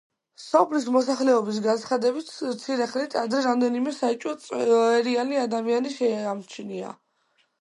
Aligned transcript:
სოფლის 0.43 0.85
მოსახლეობის 0.93 1.59
განცხადებით 1.65 2.31
მცირე 2.53 2.87
ხნით 2.93 3.19
ადრე 3.25 3.43
რამდენიმე 3.49 3.95
საეჭვო, 3.99 4.35
წვერიანი 4.47 5.41
ადამიანი 5.45 5.95
შეამჩნია. 6.01 6.97